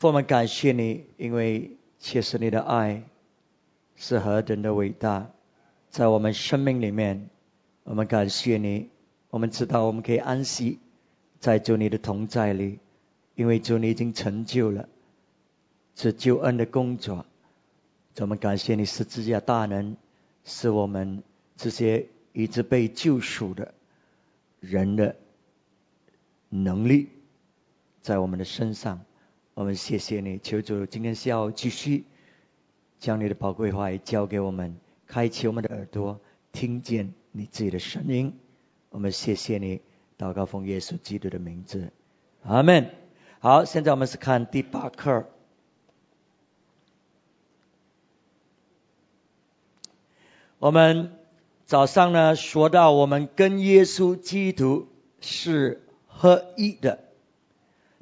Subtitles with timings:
[0.00, 3.02] 我们感谢你，因为确实你的爱
[3.96, 5.30] 是何等的伟大，
[5.90, 7.28] 在我们生命里面，
[7.82, 8.90] 我们感谢你。
[9.30, 10.78] 我们知道我们可以安息
[11.40, 12.78] 在主你的同在里，
[13.34, 14.88] 因为主你已经成就了
[15.96, 17.26] 这救恩的工作。
[18.20, 19.96] 我们感谢你十字架大能，
[20.44, 21.24] 是我们
[21.56, 23.74] 这些一直被救赎的
[24.60, 25.16] 人的
[26.48, 27.08] 能力
[28.00, 29.00] 在我们的身上。
[29.58, 32.04] 我们谢谢你，求主今天下午继续
[33.00, 34.76] 将你的宝贵话语交给我们，
[35.08, 36.20] 开启我们的耳朵，
[36.52, 38.38] 听见你自己的声音。
[38.90, 39.80] 我们谢谢你，
[40.16, 41.90] 祷告奉耶稣基督的名字，
[42.44, 42.92] 阿门。
[43.40, 45.26] 好，现在我们是看第八课。
[50.60, 51.16] 我们
[51.66, 54.86] 早上呢说到，我们跟耶稣基督
[55.20, 57.00] 是合一的，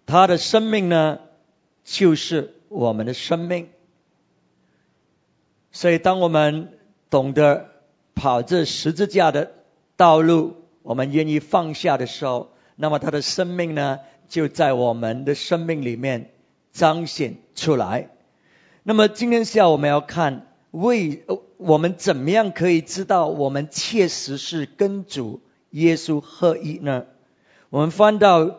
[0.05, 1.21] 他的生命呢。
[1.89, 3.69] 就是我们的生命，
[5.71, 6.77] 所以当我们
[7.11, 7.69] 懂得
[8.17, 9.53] 跑这十字架的
[9.97, 16.33] 道路，我们愿意放下的时候，那么他的生命呢，就在我们的生命里面
[16.73, 18.11] 彰显出来。
[18.83, 21.25] 那么今天下午我们要看，为
[21.57, 27.07] 我们怎么样可以知道我们切实是跟主耶稣合一呢？
[27.71, 28.57] 我们翻到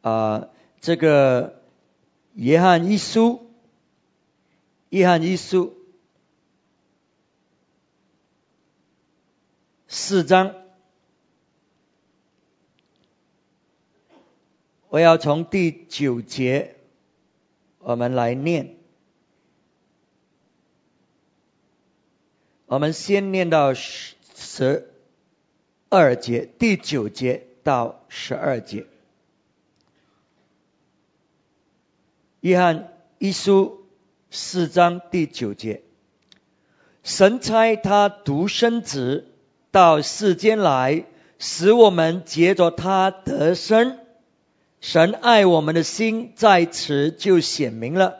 [0.00, 0.48] 啊
[0.80, 1.52] 这个。
[2.36, 3.50] 约翰一书，
[4.90, 5.74] 约翰一书
[9.88, 10.54] 四章，
[14.90, 16.76] 我要从第九节
[17.78, 18.76] 我们来念，
[22.66, 24.92] 我们先念到十十
[25.88, 28.86] 二节，第九节到十二节。
[32.46, 33.88] 约翰一书
[34.30, 35.82] 四章第九节，
[37.02, 39.32] 神差他独生子
[39.72, 41.06] 到世间来，
[41.40, 43.98] 使我们结着他得生。
[44.80, 48.14] 神爱我们的心在此就显明了，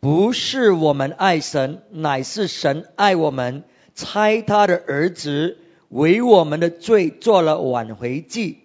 [0.00, 3.62] 不是我们爱神，乃是神爱我们，
[3.94, 5.58] 差他的儿子
[5.88, 8.64] 为我们的罪做了挽回祭，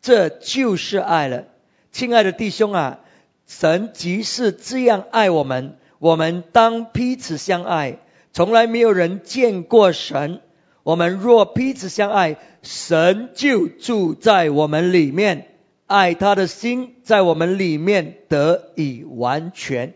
[0.00, 1.46] 这就是爱了。
[1.90, 3.00] 亲爱的弟兄啊！
[3.50, 7.98] 神即是这样爱我们，我们当彼此相爱。
[8.32, 10.40] 从来没有人见过神，
[10.84, 15.48] 我们若彼此相爱，神就住在我们里面，
[15.88, 19.94] 爱他的心在我们里面得以完全。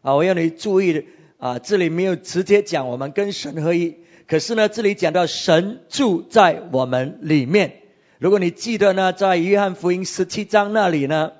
[0.00, 1.04] 啊，我要你注意
[1.36, 7.80] 啊，这里没有直接讲我们跟神合一，可是呢，这里讲到神住在我们里面。
[8.18, 11.32] 如果你记得呢，在约翰福音十七章那里呢，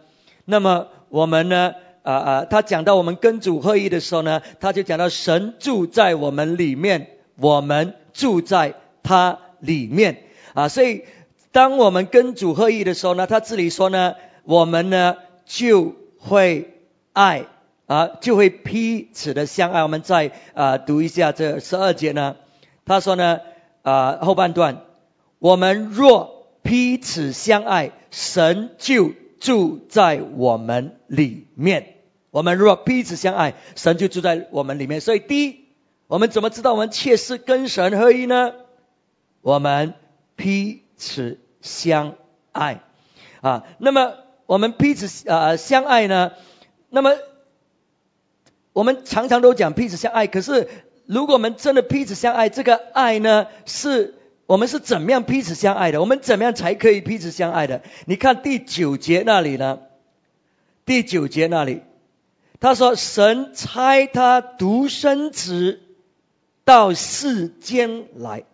[0.44, 0.88] 那么。
[1.14, 10.24] 我们呢，啊啊，他讲到我们跟主合一的时候呢，他就讲到神住在我们里面，我们住在他里面
[10.54, 10.66] 啊。
[10.66, 11.04] 所以，
[11.52, 15.14] 当我们跟主合一的时候呢，他这里说呢，我们呢
[15.46, 16.74] 就会
[17.12, 17.44] 爱
[17.86, 19.84] 啊，就会彼此的相爱。
[19.84, 22.34] 我们再啊读一下这十二节呢，
[22.84, 23.38] 他说呢
[23.82, 24.80] 啊后半段，
[25.38, 29.12] 我们若彼此相爱，神就。
[29.40, 31.96] 住在我们里面，
[32.30, 35.00] 我们若彼此相爱，神就住在我们里面。
[35.00, 35.66] 所以，第一，
[36.06, 38.52] 我们怎么知道我们切实跟神合一呢？
[39.42, 39.94] 我们
[40.36, 42.14] 彼此相
[42.52, 42.80] 爱
[43.40, 43.64] 啊。
[43.78, 44.14] 那么，
[44.46, 46.32] 我们彼此啊相爱呢？
[46.90, 47.16] 那么，
[48.72, 50.26] 我们常常都讲彼此相爱。
[50.26, 50.68] 可是，
[51.06, 54.14] 如果我们真的彼此相爱，这个爱呢是？
[54.46, 56.00] 我们是怎么样彼此相爱的？
[56.00, 57.82] 我们怎么样才可以彼此相爱的？
[58.04, 59.80] 你看第九节那里呢？
[60.84, 61.80] 第九节那里，
[62.60, 65.80] 他说：“神差他独生子
[66.66, 68.44] 到世间来，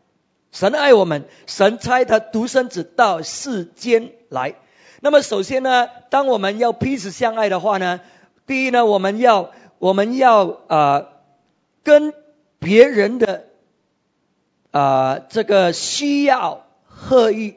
[0.53, 4.55] 神爱我们，神差他独生子到世间来。
[5.01, 8.01] 那么首先呢，当我们要彼此相爱的话呢，
[8.47, 9.51] 第一呢，我们要
[9.81, 11.09] 我们要啊
[11.83, 12.15] 跟
[12.61, 13.47] 别人的。”
[14.71, 17.57] 啊，这个需要合一，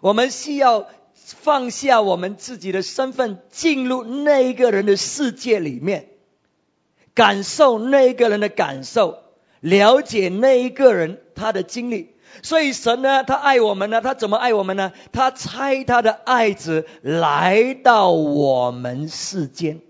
[0.00, 6.08] 我们需要放下我们自己的身份，进入那一个人的世界里面，
[7.14, 9.18] 感受那一个人的感受，
[9.60, 12.14] 了解那一个人他的经历。
[12.42, 14.92] 所以神呢，他爱我们呢，他怎么爱我们呢？
[15.12, 19.80] 他差他的爱子来到我们世间。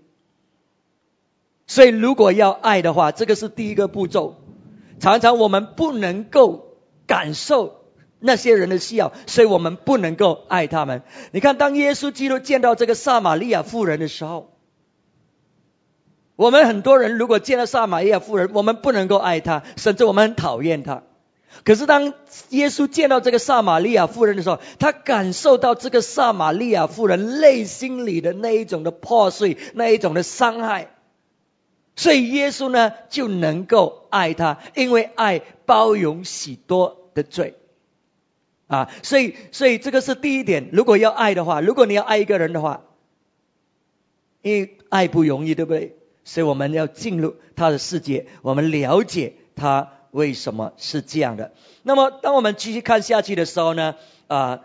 [1.67, 4.37] 所以如果要爱的话，这个是第一个步骤。
[5.01, 6.77] 常常我们不能够
[7.07, 7.81] 感受
[8.19, 11.01] 那些人的需要，所以我们不能够爱他们。
[11.31, 14.53] 你看，当耶稣基督见到这个撒玛利亚妇人的时候，
[16.35, 21.03] 我们很多人如果见到撒玛利亚妇人，我们不能够爱她，甚至我们很讨厌她。
[21.65, 22.13] 可是当
[22.49, 30.95] 耶稣见到这个撒玛利亚妇人的时候，他感受到这个撒玛利亚妇人内心里的那一种的破碎，那一种的伤害，
[32.01, 37.53] 所以耶稣呢就能够爱他，因为爱包容许多的罪。
[38.65, 40.69] 啊，所以所以这个是第一点。
[40.73, 42.81] 如果要爱的话，如果你要爱一个人的话，
[44.41, 45.95] 因为爱不容易，对不对？
[46.23, 51.53] 所以我们要进入他的世界，我们了解他为什么是这样的。
[51.83, 53.95] 那么，当我们继续看下去的时候呢，
[54.25, 54.61] 啊，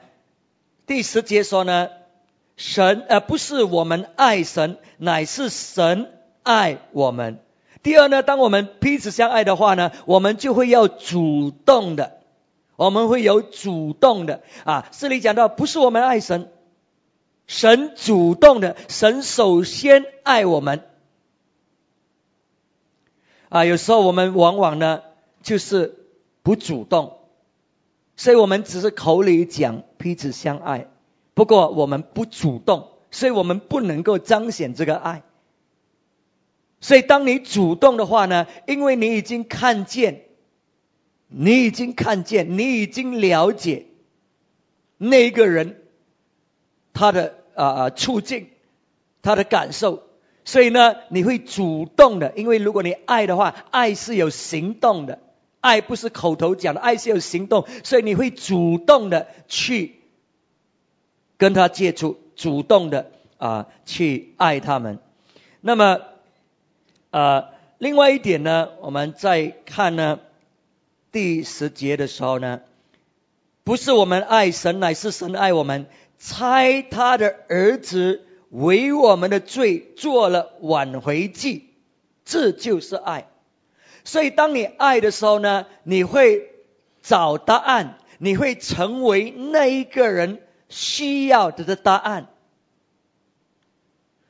[0.87, 1.91] 第十节说呢，
[2.57, 6.11] 神呃不是我们爱神，乃是神
[6.47, 7.41] 爱我们。
[7.83, 12.21] 第二呢，当我们彼此相爱的话呢，我们就会要主动的，
[12.77, 14.89] 我们会有主动的啊。
[14.93, 16.51] 这里讲到不是我们爱神，
[17.49, 20.83] 神主动的，神首先爱我们。
[23.49, 25.03] 啊，有时候我们往往呢
[25.43, 26.07] 就是
[26.43, 27.19] 不主动，
[28.17, 30.89] 所以我们只是口里讲彼此相爱，
[31.35, 35.23] 不过我们不主动，所以我们不能够彰显这个爱。
[36.81, 40.23] 所以当你主动的话呢，因为你已经看见，
[41.29, 43.87] 你已经看见，你已经了解
[44.99, 45.83] 那个人
[46.93, 48.49] 他的啊处境，
[49.23, 50.05] 他的感受。
[50.45, 55.19] 所以呢，你会主动的，因为如果你爱的话，爱是有行动的，
[55.61, 59.97] 爱不是口头讲的，爱是有行动，所以你会主动的去
[61.37, 65.01] 跟他接触，主动的啊去爱他们。
[65.61, 65.99] 那么，
[67.17, 67.49] 呃，
[67.79, 70.21] 另外一点呢，我们在看呢
[71.13, 72.61] 第十节的时候呢，
[73.65, 75.87] 不是我们爱神，乃是神爱我们，
[76.19, 78.21] 猜他的儿子。
[78.51, 81.71] 为我们的罪做了挽回祭，
[82.27, 83.27] 这就是爱。
[84.05, 86.51] 所以，当你爱的时候呢，你会
[87.01, 92.27] 找答案，你会成为那一个人需要的的答案。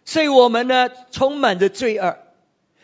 [0.04, 2.18] 所以我们呢，充满着罪恶。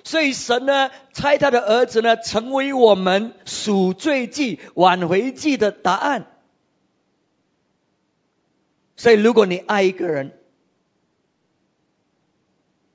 [0.05, 6.27] 所以神呢，差他的儿子呢，成为我们赎罪祭、挽回祭的答案。
[8.97, 10.33] 所以，如果你爱一个人，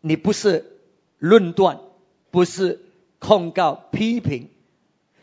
[0.01, 0.79] 你不是
[1.17, 1.79] 论断，
[2.31, 2.81] 不是
[3.19, 4.49] 控告、批评，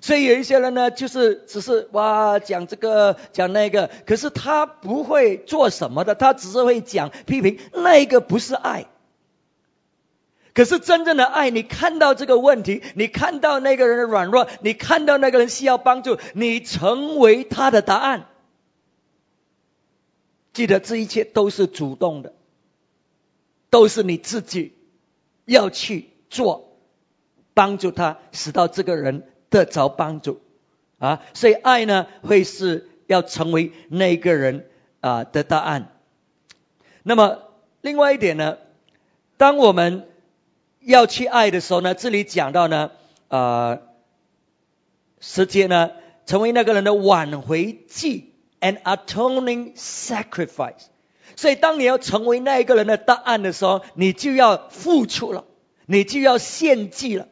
[0.01, 8.87] 所以有一些人呢，就是只是哇讲这个讲那个，可是他不会做什么的，他只是会讲批评，那个不是爱。
[10.55, 18.29] 可是真正的爱，你看到这个问题，你看到那个人的软弱，你看到那个人需要帮助，你成为他的答案。
[20.53, 22.33] 记得这一切都是主动的。
[23.71, 24.73] 都是你自己
[25.47, 26.77] 要去做，
[27.55, 30.41] 帮助他，使到这个人得着帮助
[31.01, 31.23] 啊！
[31.35, 35.91] 所以爱呢，会是要成为那个人啊的答案。
[37.03, 37.43] 那么
[37.81, 38.59] 另外一点呢，
[39.39, 40.07] 当我们
[40.85, 42.91] 要去爱的时候呢，这里讲到呢，
[43.29, 43.83] 呃，
[45.21, 45.91] 时间呢，
[46.27, 50.87] 成为那个人的挽回祭，an atoning sacrifice。
[51.37, 55.47] 所以，当你要成为那一个人的答案的时候，你就要付出了，
[55.87, 57.27] 你就要献祭了。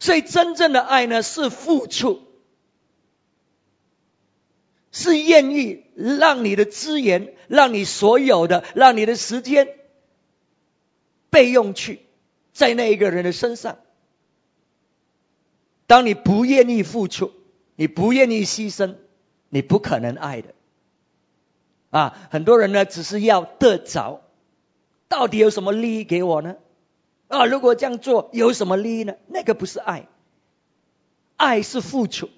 [0.00, 2.22] 所以，真正的爱呢，是付出，
[4.90, 9.68] 是愿意让你的资源、让你所有的、让你的时间
[11.30, 12.00] 被用去
[12.52, 13.78] 在那一个人的身上。
[15.86, 17.32] 当你不愿意付出，
[17.76, 18.96] 你不愿意牺牲，
[19.48, 20.54] 你不可能爱的。
[21.90, 24.20] 啊，很多人呢只是要得着，
[25.08, 26.56] 到底有什么利益给我呢？
[27.28, 29.14] 啊，如果这样做有什么利益呢？
[29.28, 30.08] 那个不是爱，
[31.36, 32.28] 爱是付出，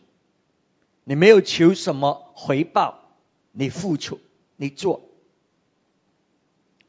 [1.05, 3.01] 你没有求什么回报，
[3.53, 4.21] 你付出，
[4.57, 5.03] 你做，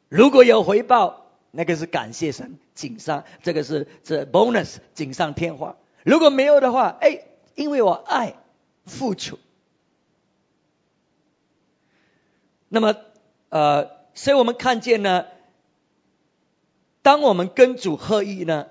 [0.08, 1.19] 如果有回报，
[1.50, 5.76] 那个是感谢神，锦上这个是这 bonus，锦上添花。
[6.04, 7.22] 如果没有的话，哎，
[7.54, 8.36] 因为我爱
[8.86, 9.38] 付出。
[12.68, 12.94] 那么，
[13.48, 15.26] 呃，所以我们看见呢，
[17.02, 18.68] 当我们跟主合一呢，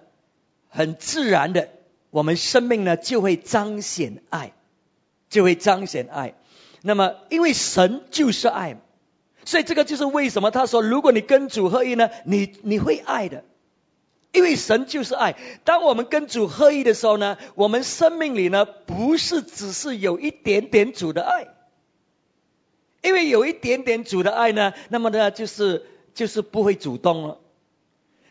[0.70, 1.70] 很自然的，
[2.10, 4.54] 我们生命呢就会彰显爱，
[5.30, 6.34] 就会彰显爱。
[6.82, 8.78] 那么，因为神就是爱，
[9.46, 13.44] 所以这个就是为什么他说，如果你跟主合一呢，你你会爱的，
[14.32, 15.36] 因为神就是爱。
[15.64, 21.48] 当我们跟主合一的时候呢，我们生命里呢不是只是有一点点主的爱。
[23.02, 27.40] 因为有一点点主的爱呢，那么呢就是就是不会主动了。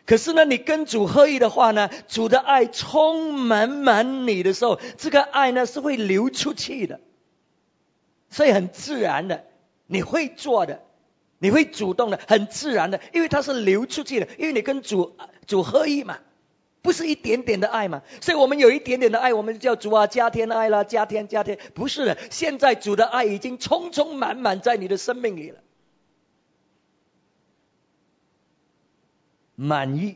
[0.05, 6.99] 可是呢，你跟主合一的话呢，主的爱充满满你的时候，这个爱呢是会流出去的，
[8.29, 9.45] 所以很自然的，
[9.87, 10.83] 你会做的，
[11.39, 15.15] 你会主动的，很自然的，因为它是流出去的，因为你跟主
[15.47, 16.19] 主合一嘛，
[16.81, 25.59] 不是一点点的爱嘛，所以我们有一点点的爱，我们叫主啊加添爱啦，加添加添，不是的，现在主的爱已经充充满满在你的生命里了。
[29.55, 30.15] 满意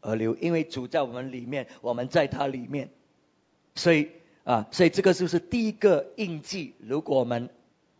[0.00, 2.90] 而流，因为主在我们里面，我们在他里面，
[3.76, 4.08] 所以
[4.42, 6.74] 啊，所以这个就是第一个印记。
[6.80, 7.50] 如果我们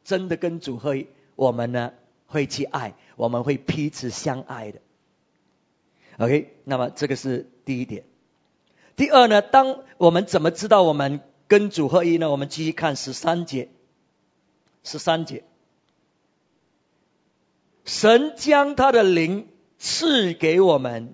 [0.02, 1.92] 真的跟主合一，我们呢
[2.32, 4.80] 会去爱，我们会彼此相爱的。
[6.18, 8.04] OK，那么这个是第一点。
[8.96, 12.30] 第二呢，当我们怎么知道我们跟主合一呢？
[12.30, 13.68] 我们继续看十三节，
[14.82, 15.44] 十三节，
[17.84, 19.46] 神将他的灵。
[19.84, 21.12] 赐给我们，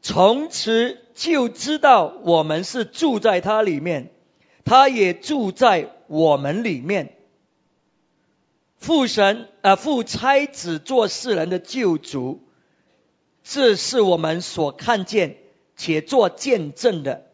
[0.00, 4.12] 从此就知道我们是住在他里面，
[4.64, 7.13] 他也住在我们里面。
[8.78, 12.42] 父神啊，父差子做世人的救主，
[13.42, 15.38] 这是我们所看见
[15.76, 17.26] 且做见证的。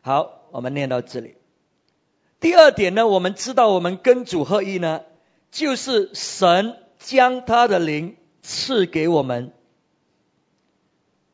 [0.00, 1.36] 好，我们念到这里。
[2.40, 5.02] 第二点呢，我们知道我们跟主合一呢，
[5.50, 8.16] 就是神将他的灵。
[8.44, 9.52] 赐给我们，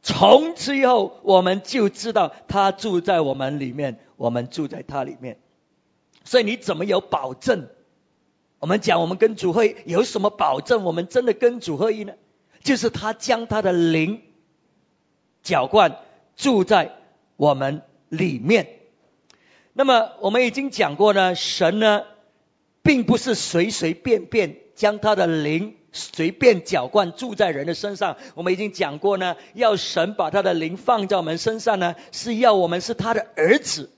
[0.02, 5.40] 从此以后，我们就知道他住在我们里面，我们住在他里面。
[6.28, 7.68] 所以你怎么有保证？
[8.58, 10.84] 我们讲，我们跟主会有什么保证？
[10.84, 12.12] 我们真的跟主合一呢？
[12.62, 14.20] 就是他将他的灵
[15.42, 16.00] 浇灌
[16.36, 16.92] 住在
[17.36, 17.80] 我们
[18.10, 18.68] 里面。
[19.72, 22.02] 那么我们已经讲过呢，神呢，
[22.82, 25.76] 并不是随随便便将他的灵。
[25.90, 29.36] 随便搅灌住在人的身上，我们已经讲过呢。
[29.54, 33.90] 要神把他的灵放在我们身上呢，是要我们是他的儿子，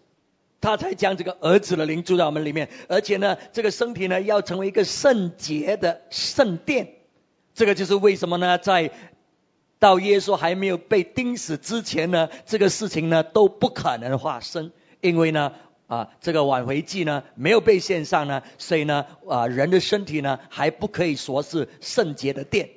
[0.61, 2.69] 他才将这个儿子的灵住在我们里面。
[2.89, 6.95] 而且呢，这个身体呢，要成为一个圣洁的圣殿。
[7.55, 8.59] 这个就是为什么呢？
[8.59, 8.91] 在
[9.79, 15.53] 到耶稣还没有被钉死之前呢，这个事情呢都不可能发生，因为呢。
[15.91, 22.71] 啊，这个挽回祭呢没有被献上呢，所以呢，啊，人的身体呢还不可以说是圣洁的殿。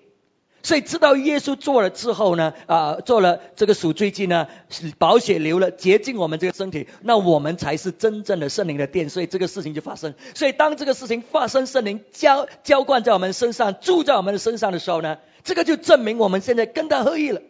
[0.64, 4.48] 所以知道耶稣做了之后呢，啊，做了这个赎罪祭呢，
[4.98, 9.10] 宝血流了，洁净我们这个身体，那我们才是真正的圣灵的殿。
[9.10, 10.14] 所以这个事情就发生。
[10.34, 17.42] 所以当这个事情发生，圣灵浇浇灌在我们身上，住在我们的身上的时候呢，这个就证明我们现在跟他合一了。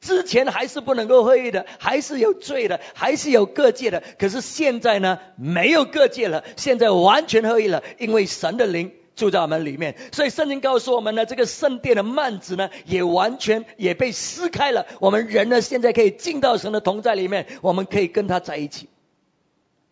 [0.00, 4.02] 之前还是不能够合一的，还是有罪的，还是有各界的。
[4.18, 9.94] 可是现在呢，没有各界了，现在完全合一了，因为神的灵住在我们里面。
[10.12, 14.86] 所以圣经告诉我们呢，这个圣殿的幔子呢，也完全也被撕开了。
[14.98, 18.88] 我们人呢，现在可以进到神的同在里面，我们可以跟他在一起。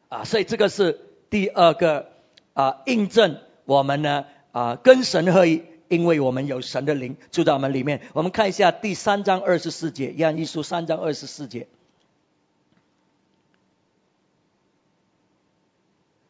[0.09, 0.99] 啊，所以这个是
[1.31, 2.09] 第二个
[2.55, 5.63] 啊，印证我们呢啊，跟神合一。
[5.89, 11.67] 因为我们有神的灵住在我们里面，我们看一下第三章二十四节，《约翰一书》三章二十四节，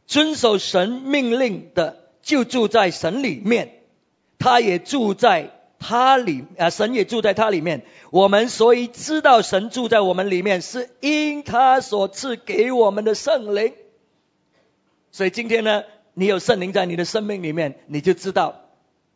[0.06, 3.82] 遵守神命令的就住在神里面，
[4.38, 7.84] 他也住在他里啊，神也住在他里面。
[8.10, 13.74] 我们所以知道神住在我们里面，是因他所赐给我们的圣灵。
[15.12, 15.84] 所以今天呢，
[16.14, 18.62] 你有圣灵在你的生命里面，你就知道。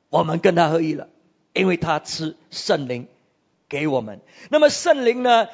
[0.09, 1.09] 我们跟他合一了，
[1.55, 3.09] 因为他吃圣灵
[3.69, 4.21] 给我们。
[4.51, 5.49] 那么圣灵呢，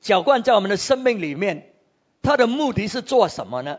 [0.00, 1.72] 浇灌在我们的生命里面，
[2.20, 3.78] 它的目的是做什么呢？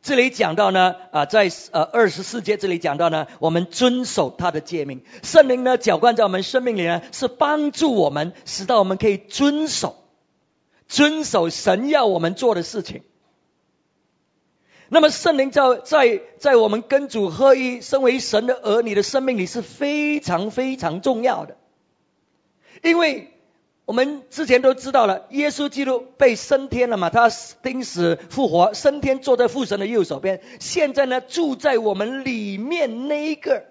[0.00, 5.02] 这里讲到呢，啊，在呃二十四节这里讲到呢，我们遵守他的诫命。
[5.22, 9.96] 圣灵呢，浇灌在我们生命里呢，是帮助我们，使到我们可以遵守，
[10.86, 13.02] 遵守神要我们做的事情。
[14.88, 21.56] 那么圣灵在在在我们跟主合一、身为神的儿女的生命里是非常非常重要的，
[22.82, 23.32] 因为
[23.88, 27.30] 我们之前都知道了，耶稣基督被升天了嘛，他
[27.62, 33.64] 钉死复活，升天坐在父神的右手边，现在呢住在我们里面那一个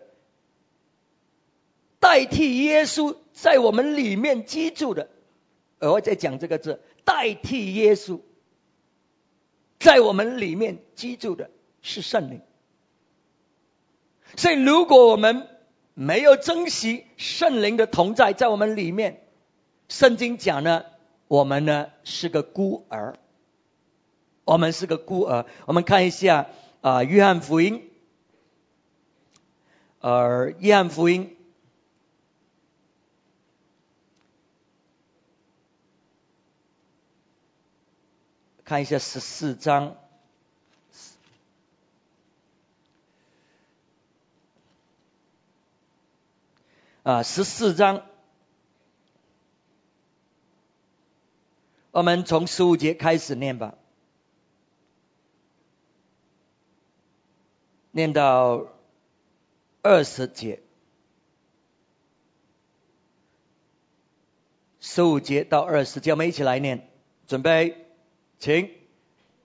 [2.00, 5.08] 代替耶稣在我们里面居住的，
[5.82, 8.20] 额外再讲这个字，代替耶稣。
[9.78, 11.52] 在我们里面居住的
[11.84, 12.42] 是圣灵，
[14.36, 15.48] 所以如果我们
[15.94, 19.27] 没有珍惜圣灵的同在在我们里面，
[19.90, 20.86] 圣经讲呢，
[21.28, 23.18] 我们呢是个孤儿，
[24.44, 26.48] 我们是个孤儿，我们看一下
[26.82, 27.90] 啊约翰福音。
[30.00, 31.36] 而约翰福音
[38.64, 39.96] 看一下十四章。
[47.04, 48.04] 啊，十四章。
[51.98, 53.74] 我们从十五节开始念吧，
[57.90, 58.68] 念到
[59.82, 60.60] 二十节，
[64.80, 66.88] 十五节到二十节，我们一起来念，
[67.26, 67.88] 准备，
[68.38, 68.70] 请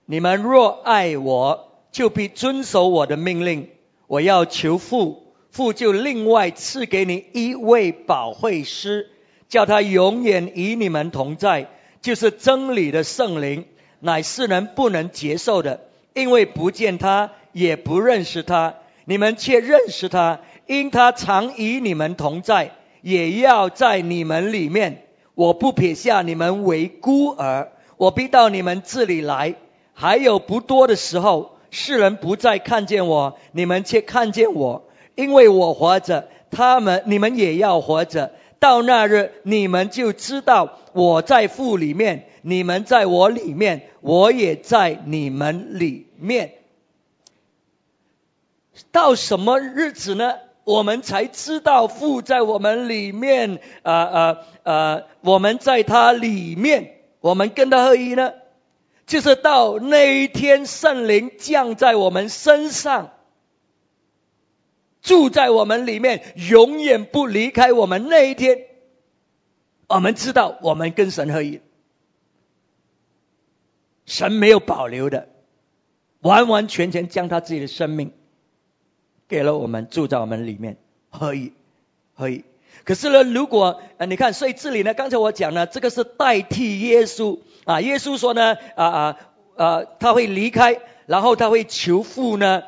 [0.05, 3.71] 你们若爱我，就必遵守我的命令，
[4.05, 5.33] 我要求父。
[5.49, 9.09] 父就另外赐给你一位保惠师，
[9.49, 11.71] 叫他永远与你们同在，
[12.03, 13.65] 就是真理的圣灵，
[14.01, 15.79] 乃世人不能接受的，
[16.13, 18.75] 因为不见他，也不认识他。
[19.05, 25.03] 你们却认识他，因他常与你们同在，也要在你们里面。
[25.33, 29.55] 我不撇下你们为孤儿，我必到你们这里来。
[29.93, 34.83] 还有不多的时候，世人不再看见我，你们却看见我。
[35.15, 38.33] 因为我活着，他们你们也要活着。
[38.63, 46.53] 到那日，你们就知道我在父里面，你们在我里面，我也在你们里面。
[48.89, 50.35] 到什么日子呢？
[50.63, 55.01] 我们才知道父在我们里面，啊啊啊！
[55.19, 58.31] 我们在他里面，我们跟他合一呢？
[59.05, 63.11] 就是到那一天，圣灵降在我们身上。
[65.03, 68.07] 住在我们里面，永远不离开我们。
[68.07, 68.65] 那一天，
[69.87, 71.59] 我们知道我们跟神合一，
[74.05, 75.27] 神没有保留的，
[76.21, 78.13] 完完全全将他自己的生命
[79.27, 80.77] 给了我们，住在我们里面，
[81.09, 81.51] 合一，
[82.13, 82.45] 合一。
[82.85, 87.81] 可是呢，如果呃，你看，所以这里呢，刚才我讲呢，这个是代替耶稣啊。
[87.81, 89.17] 耶稣说呢，啊啊
[89.57, 92.63] 啊，他会离开，然后他会求父呢。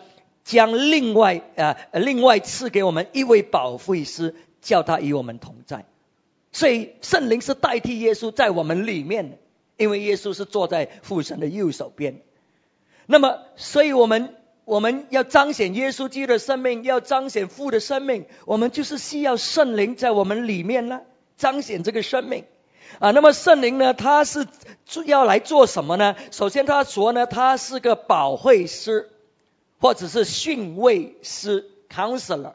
[0.46, 5.86] 将另外啊另外赐给我们一位保惠师，叫他与我们同在。
[6.52, 9.38] 所以圣灵是代替耶稣在我们里面的，
[9.76, 12.22] 因为耶稣是坐在父神的右手边。
[13.08, 21.02] 那么，所以我们我们要彰显耶稣基督的生命，要彰显父的生命，我们就是需要圣灵在我们里面呢，
[21.38, 22.46] 彰显这个生命
[23.00, 23.10] 啊。
[23.12, 24.48] 那么圣灵呢，他是
[25.06, 26.16] 要来做什么呢？
[26.30, 29.10] 首先他说呢，他是个保惠师。
[29.80, 32.54] 或者是训慰师 （counselor），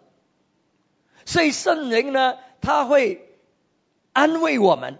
[1.24, 3.38] 所以圣灵呢，他会
[4.12, 4.98] 安慰我们，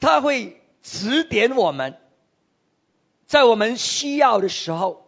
[0.00, 1.96] 他会指点我们，
[3.26, 5.06] 在我们需要的时候，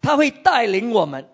[0.00, 1.28] 他会带领我们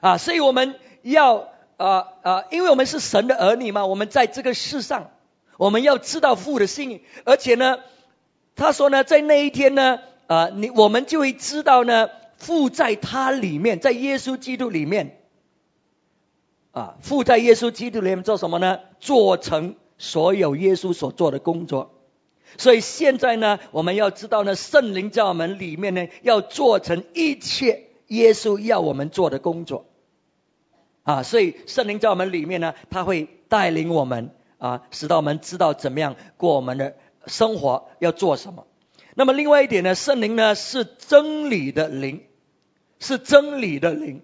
[0.00, 5.10] 啊，所以我们要啊啊，因为我们是神的儿女嘛，我们在这个世上，
[5.58, 7.78] 我们要知道父的心，而且呢，
[8.56, 10.00] 他说呢，在那一天呢。
[10.30, 15.18] 啊，你我们就会知道呢，父在他里面，在耶稣基督里面，
[16.70, 18.78] 啊，父在耶稣基督里面做什么呢？
[19.00, 21.96] 做成所有耶稣所做的工作。
[22.58, 29.86] 所以现在呢，我们要知道呢，圣灵在我们里面呢，要做成一切耶稣要我们做的工作。
[31.02, 36.94] 啊，所以圣灵在我们里面呢，他会带领我们啊，使到我们知道怎么样过我们的
[37.26, 38.68] 生活，要做什么。
[39.14, 42.22] 那么另外一点呢，圣灵呢是真理的灵，
[42.98, 44.22] 是真理的灵，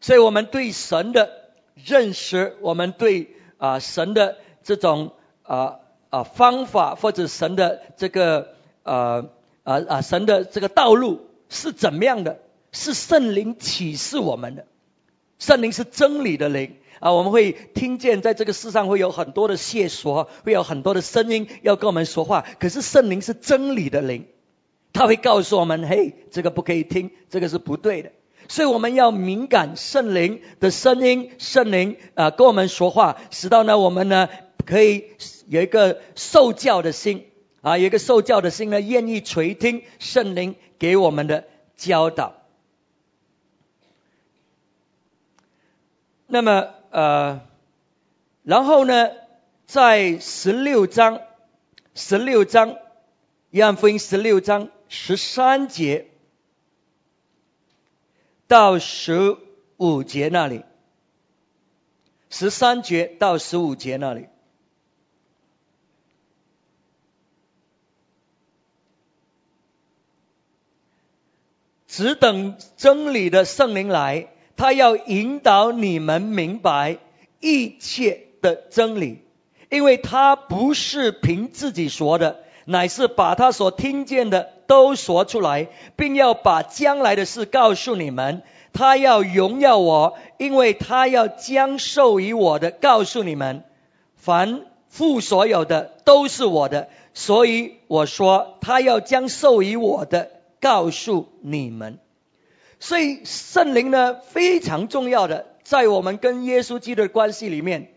[0.00, 1.30] 所以我们对神的
[1.74, 9.26] 认识，我们对啊神的这种啊啊方法或者神的这个啊
[9.62, 12.38] 啊啊神的这个道路是怎么样的？
[12.76, 14.66] 是圣灵启示我们的，
[15.38, 16.76] 圣灵是真理的灵。
[17.00, 22.46] 啊，我们会听见在这个世上会有很多的线索，会有很多的声音要跟我们说话。
[22.58, 24.26] 可是圣灵是真理的灵，
[24.94, 28.12] 他会告诉我们：嘿，这个不可以听，这个是不对的。
[28.48, 34.30] 所以我们要敏感圣灵的声音，圣灵啊跟我们说话，使到呢我们呢
[34.64, 35.04] 可以
[35.46, 37.26] 有一个受教的心
[37.60, 41.44] 啊，有一个受教的心呢，愿意垂听圣灵给我们的
[41.76, 42.43] 教导。
[46.34, 46.74] 那么。
[46.90, 47.40] 呃，
[48.44, 49.10] 然后呢，
[49.66, 51.20] 在十六章，
[51.94, 52.76] 十六章，
[53.50, 56.06] 约翰福音十六章十三节
[58.46, 59.36] 到十
[59.76, 60.64] 五节那里，
[62.30, 64.28] 十三节到十五节那里，
[71.88, 74.28] 只等真理的圣灵来。
[74.56, 76.98] 他要引导你们明白
[77.40, 79.22] 一切的真理，
[79.70, 88.42] 因为他不是凭自己说的，乃是把他所听见的都说出来，并要把将来的事告诉你们。
[88.72, 93.62] 他要荣耀我，因为他要将授予我的告诉你们。
[94.16, 102.00] 凡父所有的都是我的，所以我说他要将授予我的告诉你们。
[102.84, 107.94] 所以圣灵呢非常重要的，在我们跟耶稣基督的关系里面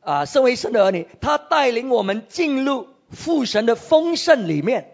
[0.00, 4.90] 啊，身为神的儿女，他带领我们进入父神的丰盛里面。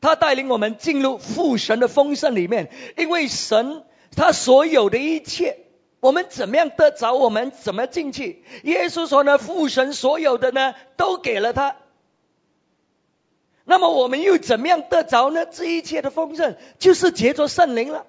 [0.00, 3.84] 他带领我们进入父神的丰盛里面，因为神
[4.16, 5.58] 他所有的一切，
[6.00, 8.42] 我们怎么样得着，我们怎么进去？
[8.64, 11.76] 耶稣说呢，父神所有的呢，都给了他。
[13.64, 15.46] 那么我们又怎么样得着呢？
[15.46, 18.06] 这一切的丰盛，就是结着圣灵了。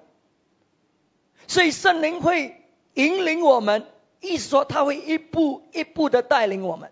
[1.46, 2.60] 所以圣灵会
[2.94, 3.86] 引领我们，
[4.20, 6.90] 意思说他会一步一步的带领我们。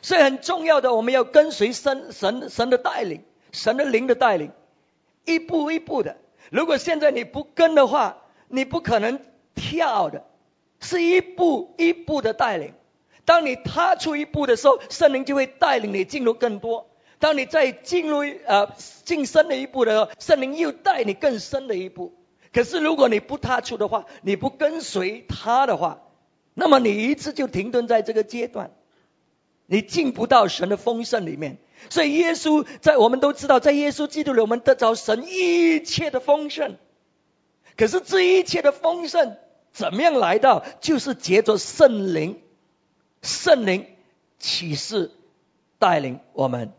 [0.00, 3.22] 所以很重要的，我们要跟随神神神的带领。
[3.52, 4.50] 神的灵的带领，
[5.26, 6.16] 一步一步的。
[6.50, 9.20] 如果现在你不跟的话，你不可能
[9.54, 10.24] 跳的，
[10.80, 12.72] 是一步一步的带领。
[13.26, 16.88] 当你踏出一步的时候，圣灵就会带领你进入更多。
[17.22, 22.12] 当你再进入呃进深的一步的时候，圣灵又带你更深的一步。
[22.52, 26.02] 可是如果你不踏出的话，你不跟随他的话，
[26.52, 28.72] 那么你一直就停顿在这个阶段，
[29.66, 31.58] 你进不到神的丰盛里面。
[31.90, 36.76] 所以耶稣在我们都知道，在耶稣基督里，我们得着神一切的丰盛。
[37.76, 39.36] 可是这一切的丰盛
[39.72, 40.64] 怎么样来到？
[40.80, 42.42] 就是借着圣灵，
[43.22, 43.86] 圣灵
[44.40, 45.12] 启示
[45.78, 46.72] 带领我们。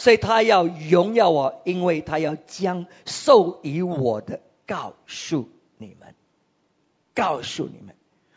[0.00, 6.14] 所以他要荣耀我，因为他要将授予我的告诉你们，
[7.14, 7.94] 告诉你们。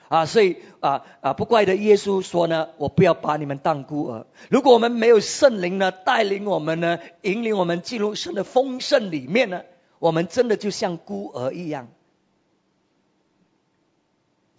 [0.10, 4.28] 啊，所以啊啊，不怪的耶稣说呢，我不要把你们当孤儿。
[4.50, 9.62] 如果我们没有圣灵呢，带领我们呢，引领我们进入神的丰盛里面呢，
[10.00, 11.88] 我们真的就像孤儿一样。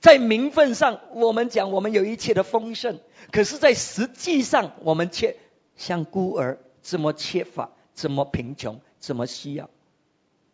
[0.00, 2.98] 在名分上，我们讲我们有一切的丰盛，
[3.30, 5.36] 可是，在实际上，我们却
[5.76, 9.68] 像孤儿这么缺乏，这么贫穷，这么需要。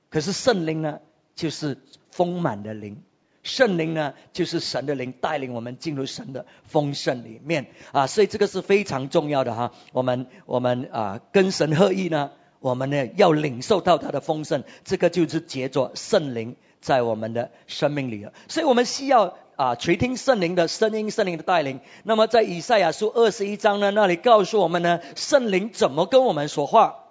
[0.08, 1.00] 可是圣灵呢，
[1.34, 1.76] 就是
[2.10, 3.02] 丰满的灵。
[3.42, 9.72] 圣灵呢，就是神的灵带领我们进入神的丰盛里面啊，所以这个是非常重要的哈。
[9.92, 18.32] 我们我们啊，跟神合一呢，我们呢要领受到他的丰盛，这个就是结作圣灵在我们的生命里了。
[18.48, 21.80] 所以我们需要啊垂听圣灵的声音，圣灵的带领。
[22.02, 27.04] 那么在以赛亚书二十一章呢，那里告诉我们呢，圣灵怎么跟我们说话？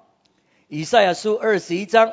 [0.67, 2.11] 以赛亚书二十一章。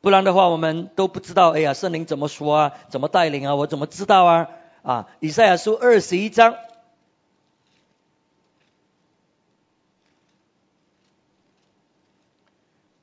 [0.00, 1.50] 不然的话，我们都不知道。
[1.50, 2.72] 哎呀，圣灵怎么说啊？
[2.88, 3.56] 怎么带领啊？
[3.56, 4.48] 我怎么知道啊？
[4.82, 6.56] 啊，以赛亚书二十一章，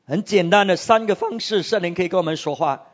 [0.07, 2.87] 很简单的三个方式，圣灵可以跟我们说话。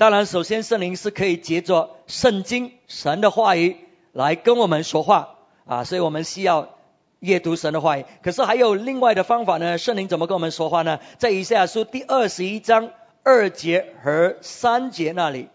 [0.00, 3.76] 当然，首先圣灵是可以借着圣经、神的话语
[4.12, 5.36] 来跟我们说话
[5.66, 6.70] 啊，所以我们需要
[7.18, 8.06] 阅读神的话语。
[8.22, 9.76] 可是还有另外的方法呢？
[9.76, 11.00] 圣灵怎么跟我们说话呢？
[11.18, 12.92] 在以赛亚书第二十一章。
[13.22, 15.50] 二节和三节那里，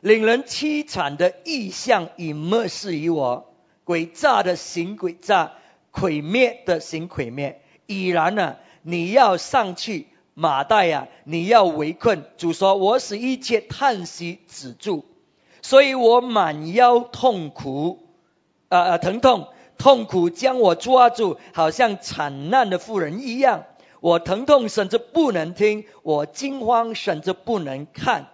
[0.00, 3.52] 令人凄惨的异象已漠视于我，
[3.84, 5.52] 诡诈的行诡诈，
[5.90, 7.60] 毁灭的行毁灭。
[7.84, 10.06] 已然呢，你要上去，
[10.40, 12.22] 马代呀，你要围困。
[12.36, 15.04] 主说：“我使一切叹息止住，
[15.62, 18.06] 所以我满腰痛苦，
[18.68, 19.48] 啊啊，疼痛，
[19.78, 23.64] 痛苦将我抓住，好像惨难的妇人一样。”
[24.00, 28.28] 我疼痛甚至不能听，我惊慌甚至不能看。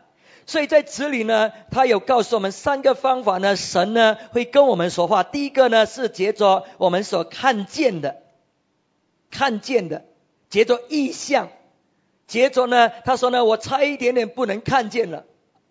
[0.45, 5.23] 所以在这里呢，他有告诉我们三个方法呢，神呢会跟我们说话。
[5.23, 8.17] 第一个呢是借着我们所看见的，
[9.31, 10.05] 看见的，
[10.51, 11.49] 借着意象，
[12.27, 15.25] 接着呢，他说呢，我差一点点不能看见了。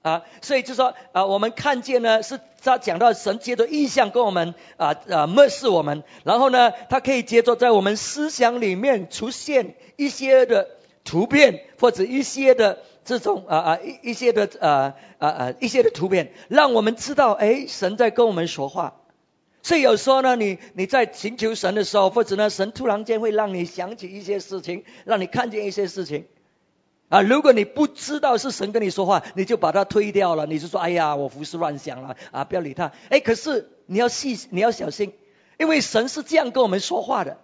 [0.03, 10.67] 啊，所以就说啊，我们看见呢，是他讲到神接着意象跟我们啊啊漠视我们，然后呢，他可以接着在我们思想里面出现一些的
[11.05, 18.99] 图片或者一些的这种啊啊一一些的啊啊啊一些的图片，让我们知道哎，神在跟我们说话。
[19.61, 26.25] 所以有时候呢，你你在寻求神的时候，或者呢，神突然间会让你想起一些事情，让你看见一些事情。
[27.13, 35.13] 啊，如果你不知道是神跟你说话，你就把它推掉了，你就说：“哎呀，我胡思乱想了啊，不要理他。”哎，可是你要细，你要小心，
[35.59, 37.37] 因为神是这样跟我们说话的，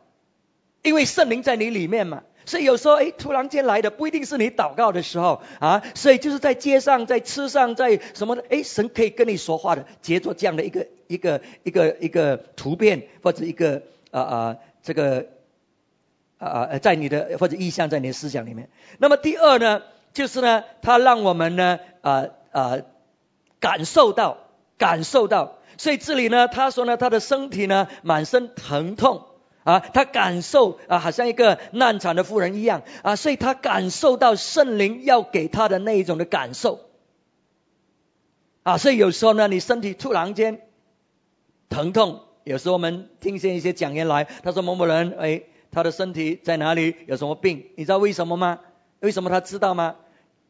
[0.81, 2.23] 因为圣灵在你里面嘛。
[2.47, 15.27] 所以有时候，哎，突然间来的不一定是你祷告的时候啊，所以就是在街上、在吃上、在什么的，哎，神可以跟你说话的，结着这样的一个一个一个一个图片或者一个啊啊这个
[16.39, 18.69] 啊在你的或者意象在你的思想里面。
[18.97, 22.77] 那么第二呢，就是呢，他让我们呢啊啊
[23.59, 24.37] 感受到
[24.79, 25.57] 感受到。
[25.77, 29.25] 所以这里呢，他说呢，他的身体呢满身疼痛
[29.63, 36.81] 啊，他感受啊，好像一个难产的妇人一样啊，所以他感受到圣灵要给他的那一种的感受
[38.63, 40.61] 啊，所以有时候呢，你身体突然间
[41.69, 47.65] 疼痛，有时候我们听见一些讲员来，他说某某人哎，他的身体在哪里有什么病？
[47.75, 48.59] 你知道为什么吗？
[48.99, 49.95] 为什么他知道吗？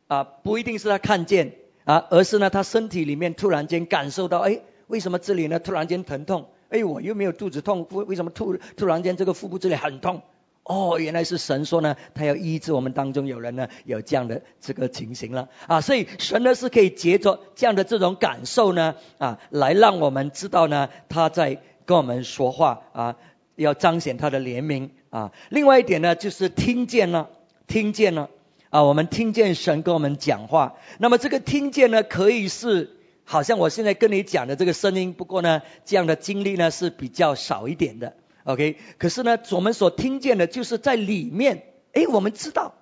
[0.07, 1.53] 啊，不一定是他看见
[1.85, 4.61] 啊，而是呢，他身体里面突然间感受到哎。
[4.87, 5.59] 为什么这里呢？
[5.59, 6.47] 突然间疼痛？
[6.69, 10.23] 哎，我又没有肚子痛，为为什么突突然间这个腹部这里很痛？
[10.63, 15.81] 哦，原来是神说呢，他要医治我们当中有人呢有这样的这个情形了啊！
[15.81, 23.15] 所以神呢是可以借着这样的这种感受呢啊，来让我们知道呢他在跟我们说话啊，
[23.63, 25.31] 要彰显他的怜悯啊。
[25.49, 27.29] 另外一点呢，就是听见了，
[27.67, 28.29] 听见了
[28.69, 30.77] 啊，我们听见神跟我们讲话。
[30.97, 32.95] 那么这个听见呢，可以是。
[33.31, 38.77] 好像我现在跟你讲的这个声音，不过呢，这样的经历呢是比较少一点的，OK。
[38.97, 42.73] 可是呢，我们所听见的就是在里面，哎，我们知道。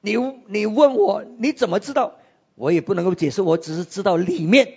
[0.00, 0.16] 你
[0.48, 2.14] 你问我你怎么知道？
[2.56, 4.74] 我也不能够解释，我只是知道里面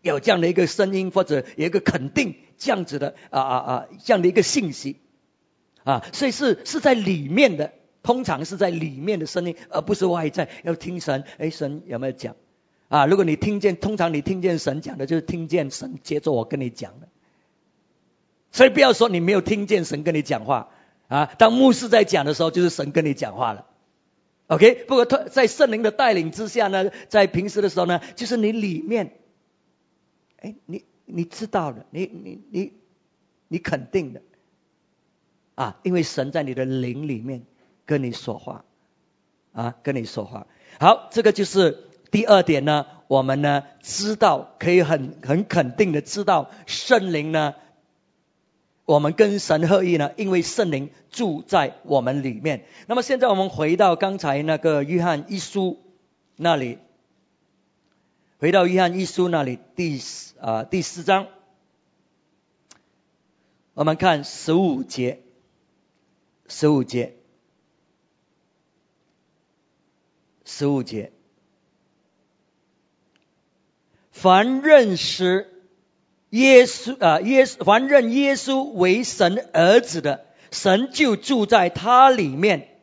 [0.00, 4.98] 有这样的一个声音，或者有一个肯定这样子的啊啊啊这样的一个信息
[5.82, 10.48] 啊，所以是是在里面的，通常是在里面的声音，而不是外在。
[10.62, 12.36] 要听神，哎，神有没有讲？
[12.88, 17.08] 啊，如果你听见，通常你听见神讲的，就是听见神接着我跟你讲的，
[18.52, 20.68] 所以不要说你没有听见神跟你讲话
[21.08, 21.26] 啊。
[21.38, 23.64] 当牧师在讲的时候，就是神跟你讲话了。
[24.48, 29.14] OK，不过他在圣灵的带领之下呢，在平时的时候呢，就是你里面，
[30.36, 32.72] 哎，你你知道的，你你你
[33.48, 34.22] 你肯定的
[35.54, 37.42] 啊，因为神在你的灵里面
[37.86, 38.64] 跟你说话
[39.52, 40.46] 啊，跟你说话。
[40.78, 41.84] 好，这个就是。
[42.12, 47.54] 第二点呢，我们呢知道可以很很肯定的知道圣灵呢，
[48.84, 52.64] 我们跟神合一呢，因为圣灵住在我们里面。
[52.88, 55.78] 那么现在我们回到刚才那个约翰一书
[56.34, 56.78] 那里，
[58.40, 60.00] 回到约翰一书那里第
[60.40, 61.28] 啊第四章，
[63.74, 65.20] 我们看十五节，
[66.48, 67.16] 十五节，
[70.46, 71.12] 十五节。
[74.10, 75.52] 凡认识
[76.30, 82.78] 耶稣啊，耶稣凡认耶稣为神儿子的，神就住在他里面，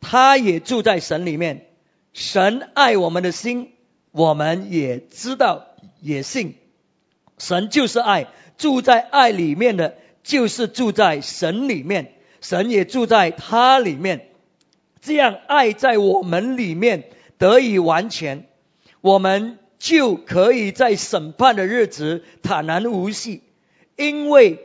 [0.00, 1.66] 他也住在神里面。
[2.14, 3.74] 神爱我们的心，
[4.10, 5.66] 我们也知道，
[6.00, 6.54] 也信。
[7.38, 14.28] 神就是爱，住在爱里面的，就是住在神里面，神也住在他里面。
[15.00, 17.04] 这样爱在我们里面
[17.38, 18.46] 得以完全，
[19.00, 19.58] 我们。
[19.80, 23.44] 就可以在审判的日子坦然无惧，
[23.94, 24.58] 因为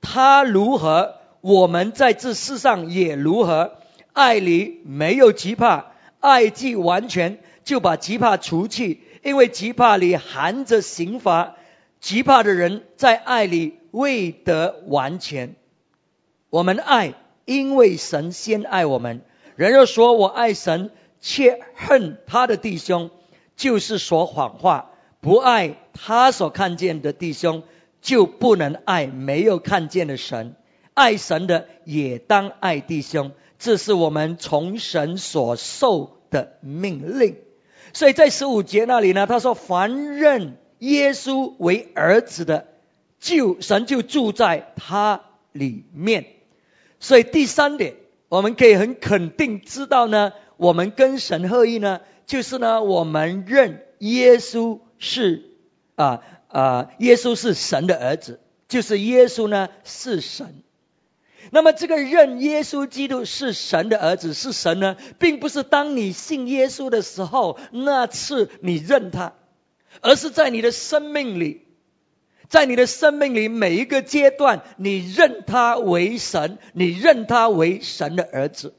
[0.00, 3.74] 他如何，我们在这世上也如何。
[4.12, 11.56] 爱里没有惧怕，爱既完全，就把惧怕除去，因为惧怕里含着刑罚。
[12.00, 15.56] 惧怕的人在爱里未得完全。
[16.48, 19.22] 我们爱，因为神先爱我们。
[19.56, 23.10] 人若说我爱神，却恨他的弟兄。
[23.56, 27.64] 就是说谎话，不爱他所看见的弟兄，
[28.00, 30.54] 就不能爱没有看见的神。
[30.94, 37.38] 爱神的也当爱弟兄，这是我们从神所受的命令。
[37.92, 42.66] 所以在十五节那里呢，他说：凡认耶稣为儿子的，
[43.18, 45.22] 就神就住在他
[45.52, 46.26] 里面。
[47.00, 47.94] 所以第三点，
[48.28, 52.00] 我们可以很肯定知道呢，我们跟神合一呢。
[52.26, 55.50] 就是呢，我们认耶稣是
[55.94, 60.62] 啊啊，耶稣是神的儿子，就是耶稣呢是神。
[61.50, 69.34] 那么这个认耶稣基督是神的儿子是神呢，并不是当你信耶稣的时候那次你认他，
[70.00, 71.62] 而是在你的生命里，
[72.48, 78.74] 在你的生命里每一个阶段，你认他为神，你认他为神的儿子，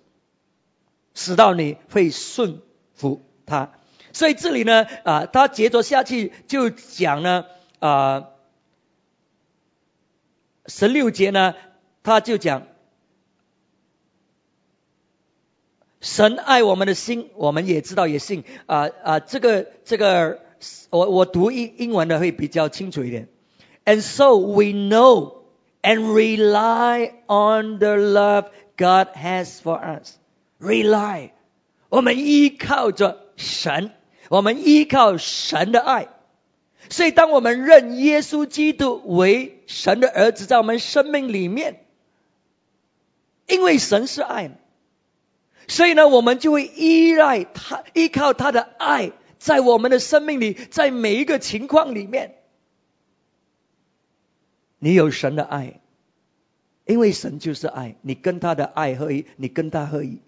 [1.13, 2.62] 使到你会顺
[2.93, 3.24] 服。
[3.46, 3.72] 他，
[4.12, 7.46] 所以这里呢，啊，他接着下去就讲呢，
[7.80, 8.28] 啊，
[10.65, 11.56] 十六节呢，
[12.08, 12.63] 他就讲，
[16.00, 20.39] 神爱我们的心，我们也知道也信，啊啊，这个这个，
[20.89, 23.28] 我我读英英文的会比较清楚一点
[23.84, 25.39] ，and so we know
[25.82, 28.46] and rely on the love
[28.78, 30.13] God has for us.
[30.62, 31.32] Rely，
[31.89, 33.91] 我们依靠着神，
[34.30, 36.08] 我们依靠神的爱。
[36.89, 41.82] 所以，当我们认耶稣基督为神的儿子，在我们生命里面，
[43.48, 44.52] 因为神是爱，
[45.68, 52.36] 所以呢，我们就会依赖他，依靠他的爱，在我们的生命里，在每一个情况里面，
[54.80, 55.80] 你有神的爱，
[56.86, 60.20] 因为神就是爱，你跟他的爱合一，你跟他合一，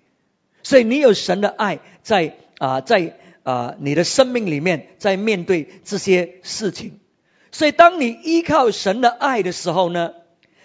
[0.63, 3.15] 所以你有神的爱在啊，在。
[3.43, 6.99] 啊，你的生命里面在面对这些事情，
[7.51, 10.13] 所以当你依靠神的爱的时候呢，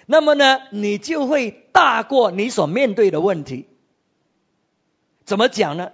[0.07, 3.67] 那么呢，你就会大过你所面对的问题。
[5.25, 5.93] 怎么讲呢？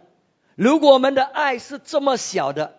[0.55, 2.75] 如果我们的爱是这么小的，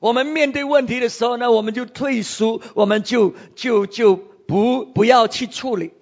[0.00, 5.92] 我们面对问题的时候呢，我们就退缩，我们就就就不不要去处理。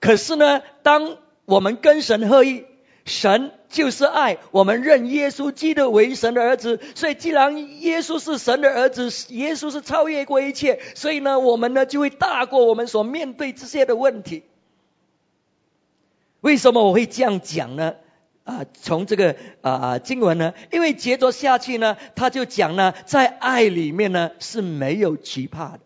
[0.00, 2.64] 可是呢，当我们跟神合一。
[3.04, 14.44] 神就是爱，我们认耶稣基督为神的儿子，所以既然耶稣是神的儿子，耶稣是超越过一切，所以呢，我们呢就会大过我们所面对这些的问题。
[16.40, 17.96] 为什么我会这样讲呢？
[18.44, 25.80] 啊，从这个啊经文呢，因为接着下去呢，他就讲呢，在爱里面呢是没有惧怕的，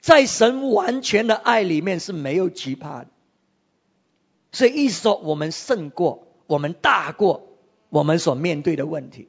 [0.00, 3.08] 在神完全的爱里面是没有惧怕的。
[4.56, 7.46] 所以意思说，我们胜过，我们大过
[7.90, 9.28] 我们所面对的问题，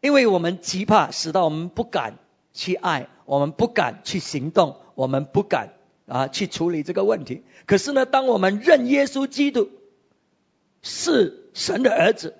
[0.00, 2.18] 因为我们惧怕，使到我们不敢
[2.52, 5.74] 去爱，我们不敢去行动，我们不敢
[6.08, 7.44] 啊去处理这个问题。
[7.64, 9.70] 可是呢，当我们认耶稣基督
[10.82, 12.34] 是神的儿子，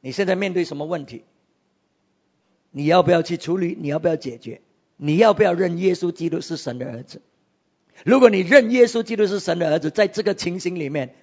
[0.00, 1.22] 你现在面对什么问题？
[2.72, 3.78] 你要不要去处理？
[3.80, 4.62] 你要不要解决？
[4.96, 7.22] 你要不要认耶稣基督是神的儿子？
[8.04, 11.14] 如果你认耶稣基督是神的儿子，在这个情形里面，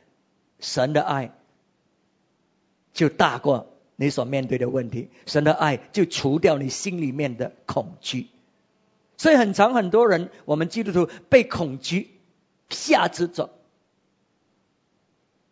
[0.59, 1.33] 神的爱
[2.93, 8.27] 就大过你所面对的问题，神的爱就除掉你心里面的恐惧。
[9.17, 12.11] 所以很长很多人，我们基督徒被恐惧
[12.69, 13.49] 吓制着，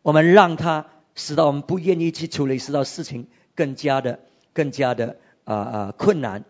[0.01, 4.19] 我们让他使到我们不愿意去处理，使到事情更加的、
[4.53, 6.45] 更加的啊啊困难。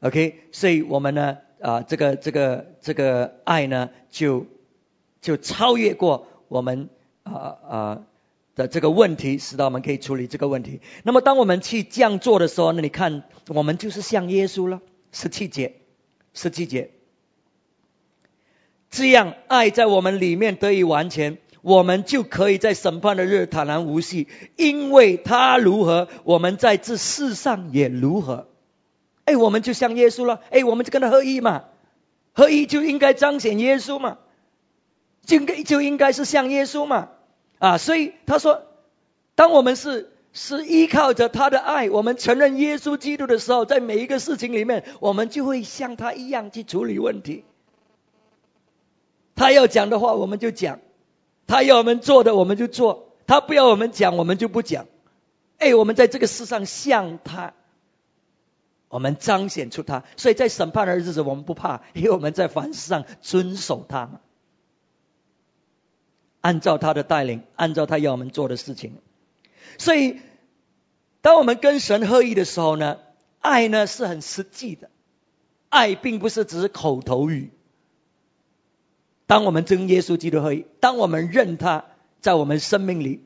[0.00, 1.38] OK，所以我们呢？
[1.60, 4.46] 啊，这个这个这个爱呢，就
[5.20, 6.88] 就超越过我们
[7.22, 7.32] 啊
[7.68, 8.02] 啊
[8.54, 10.80] 的这个问题，使到我们可以处理这个问题。
[11.02, 14.80] 那么，当我们去这样做的时候，那你看，我们就是像耶稣了。
[15.12, 15.76] 十七节，
[16.34, 16.90] 十七节，
[18.90, 28.48] 这样爱在我们里面得以完全，我们就可以在审判的日坦然无惧，因为他如何，我们在这世上也如何。
[29.26, 30.40] 哎，我们就像耶稣了。
[30.50, 31.64] 哎，我们就跟他合一嘛，
[32.32, 34.16] 合一就应该彰显耶稣嘛，
[35.26, 37.10] 就应该就应该是像耶稣嘛。
[37.58, 38.62] 啊，所以他说，
[39.34, 47.44] 当我们是是依靠着他的爱，我们承认耶稣基督的时候，在每一个事情里面，我们就会像他一样去处理问题。
[49.34, 50.78] 他要讲的话，我们就讲；
[51.46, 54.86] 他要我们做的，我们就做；他不要我们讲，我们就不讲。
[55.58, 57.54] 哎，我们在这个世上像他。
[58.88, 64.20] 我们彰显出他，所以在审判的日子，我们不怕， 因为我们在凡事上遵守他嘛，
[66.40, 68.98] 按照他的带领，按照他要我们做的事情。
[69.78, 70.20] 所以，
[71.20, 72.98] 当我们跟神合一的时候呢，
[73.40, 74.88] 爱呢是很实际的，
[75.68, 77.50] 爱并不是只是口头语。
[79.26, 81.86] 当我们跟耶稣基督合一，当我们认他
[82.20, 83.24] 在我们生命里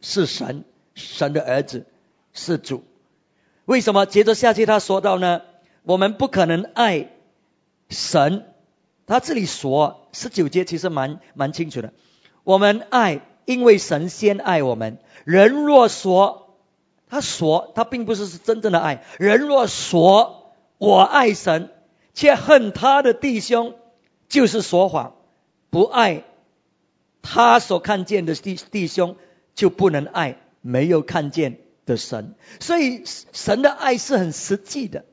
[0.00, 1.86] 是神，神的儿子，
[2.32, 2.84] 是主。
[3.64, 5.42] 为什么接着下去他说到呢？
[5.82, 7.08] 我们不可能爱
[7.88, 8.46] 神。
[9.06, 11.92] 他这里说十九节其实蛮蛮清楚的。
[12.44, 14.98] 我们爱，因为神先爱我们。
[15.24, 16.56] 人若说
[17.08, 19.04] 他说他并不是是真正的爱。
[19.18, 21.70] 人若说我爱神，
[22.14, 23.74] 却恨他的弟兄，
[24.28, 25.14] 就是说谎。
[25.70, 26.24] 不爱
[27.22, 29.16] 他所看见的弟弟兄，
[29.54, 31.58] 就不能爱没有看见。
[31.90, 35.04] 的神，所以神的爱是很实际的。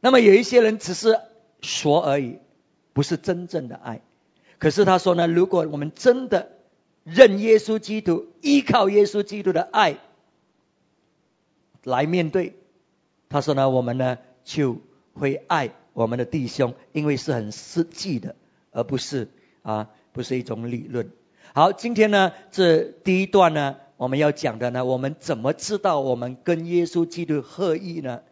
[0.00, 1.20] 那么有一些人只是
[1.60, 2.40] 说而已，
[2.92, 4.00] 不是真正的爱。
[4.58, 6.50] 可是他说呢，如果我们真的
[7.04, 9.98] 认耶稣基督，依靠耶稣基督的爱
[11.84, 12.56] 来面对，
[13.28, 14.78] 他说呢，我们呢就
[15.14, 18.34] 会爱我们的弟兄，因为是很实际的，
[18.72, 19.28] 而不是
[19.62, 21.12] 啊，不是一种理论。
[21.54, 23.76] 好，今天呢这第一段呢。
[24.02, 28.22] 我们要讲的呢，我们怎么知道我们跟耶稣基督合一呢？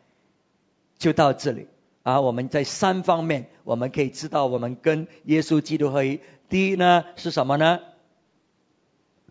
[0.98, 1.68] 就到这里。
[2.02, 6.18] 啊，我们在三方面，我们可以知道我们跟耶稣基督合一。
[6.48, 7.78] 第一呢是什么呢？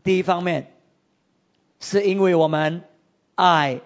[0.01, 0.71] 第一方面，
[1.81, 2.83] 是因为我们
[3.35, 3.81] 爱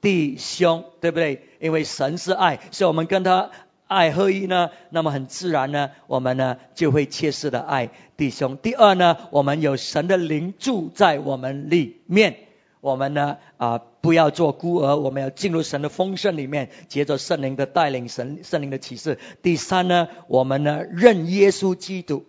[0.00, 1.48] 弟兄，对不对？
[1.58, 3.50] 因为神是爱，所以我们跟他
[3.86, 4.70] 爱合一呢。
[4.90, 8.56] 那么很自然呢，我们呢就会切实的爱弟兄。
[8.56, 12.36] 第二呢，我们有神的灵住在我们里面。
[12.82, 19.18] 我们呢啊，不要做孤儿，我们要进入神的丰盛里面，接着圣灵的带领，神圣灵的启示。
[19.42, 22.24] 第三呢，我们呢认耶稣基督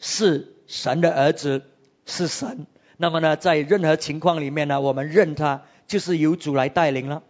[0.00, 1.62] 是神的儿子，
[2.06, 2.66] 是神。
[2.96, 7.22] 那么呢，在任何情况里面呢，我们认他就是由主来带领了，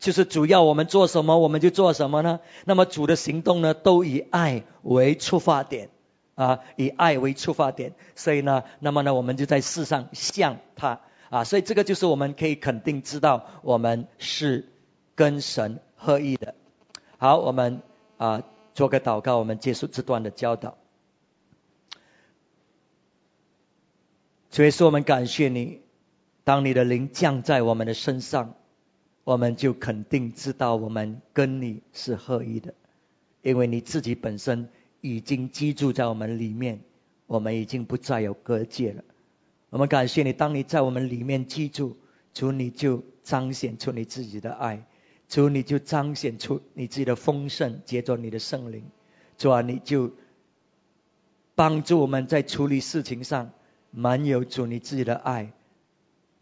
[0.00, 2.40] 就是主要我们做什么，我们就做什么呢？
[2.64, 5.90] 那么主的行动呢，都以爱为出发点
[6.34, 7.92] 啊，以爱为出发点。
[8.16, 11.00] 所以呢，那么呢，我们就在世上像他。
[11.28, 14.68] 啊，所以这个就是我们可以肯定知道，我们是
[15.14, 16.56] 跟神合一的。
[17.18, 17.82] 好，我们
[18.16, 18.42] 啊
[18.74, 20.76] 做个祷告，我们结束这段的教导。
[24.50, 25.82] 所以说，我们感谢你，
[26.42, 28.54] 当你的灵降在我们的身上，
[29.30, 32.74] 我们就肯定知道我们跟你是合一的，
[33.42, 34.68] 因为你自己本身
[35.00, 36.80] 已经居住在我们里面，
[37.28, 39.04] 我们已经不再有隔界了。
[39.68, 41.96] 我们感谢你，当你在我们里面居住，
[42.34, 44.84] 主你就彰显出你自己的爱，
[45.28, 48.82] 主你就彰显出你自己的丰盛，接着你的圣灵，
[49.38, 50.10] 主啊，你就
[51.54, 53.52] 帮助我们在处理事情上
[53.92, 55.52] 满有主你自己的爱，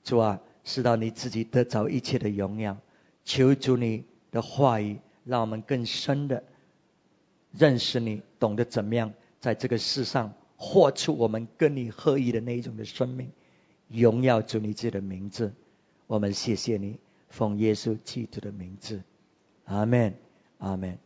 [0.05, 2.77] 主啊，使到你自己得着一切的荣耀。
[3.25, 6.45] 求主你的话语，让我们更深的
[7.53, 10.35] 认识你，懂得怎么样在这个世上。
[10.61, 13.31] 活出我们跟你合一的那一种的生命，
[13.89, 15.55] 荣耀主你自己的名字，
[16.09, 16.99] 我们谢谢你，
[17.29, 19.05] 奉耶稣基督的名字，
[19.66, 20.14] 阿门，
[20.59, 20.99] 阿门。